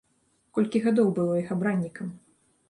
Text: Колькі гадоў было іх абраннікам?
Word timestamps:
Колькі 0.57 0.81
гадоў 0.85 1.11
было 1.19 1.37
іх 1.43 1.53
абраннікам? 1.57 2.11